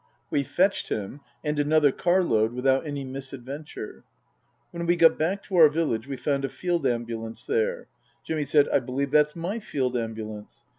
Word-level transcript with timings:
We 0.31 0.41
fetched 0.41 0.89
him 0.89 1.21
and 1.43 1.59
another 1.59 1.91
car 1.91 2.23
load 2.23 2.53
without 2.53 2.87
any 2.87 3.03
misadventure. 3.03 4.03
When 4.71 4.87
we 4.87 4.95
got 4.95 5.15
back 5.15 5.43
to 5.43 5.57
our 5.57 5.69
village 5.69 6.07
we 6.07 6.17
found 6.17 6.43
a 6.43 6.49
Field 6.49 6.85
Ambu 6.87 7.21
lance 7.21 7.45
there. 7.45 7.87
Jimmy 8.23 8.45
said," 8.45 8.67
I 8.73 8.79
believe 8.79 9.11
that's 9.11 9.35
my 9.35 9.59
Field 9.59 9.93
Ambu 9.93 10.25
lance." 10.27 10.65